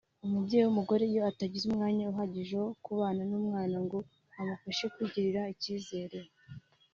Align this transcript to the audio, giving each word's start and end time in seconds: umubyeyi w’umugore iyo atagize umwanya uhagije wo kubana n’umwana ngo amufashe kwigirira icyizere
umubyeyi 0.25 0.63
w’umugore 0.65 1.03
iyo 1.11 1.21
atagize 1.31 1.63
umwanya 1.67 2.03
uhagije 2.11 2.53
wo 2.63 2.69
kubana 2.83 3.21
n’umwana 3.29 3.77
ngo 3.85 3.97
amufashe 4.39 4.85
kwigirira 4.93 5.41
icyizere 5.53 6.17